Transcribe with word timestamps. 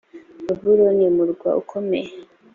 babuloni 0.45 1.05
murwa 1.15 1.49
ukomeye 1.61 2.11